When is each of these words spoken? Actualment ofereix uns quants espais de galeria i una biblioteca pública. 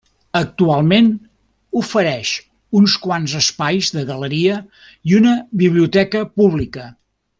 Actualment 0.37 1.09
ofereix 1.81 2.31
uns 2.79 2.95
quants 3.05 3.35
espais 3.41 3.93
de 3.99 4.07
galeria 4.09 4.57
i 5.13 5.15
una 5.21 5.35
biblioteca 5.65 6.25
pública. 6.41 6.89